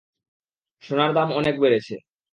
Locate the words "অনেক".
1.31-1.55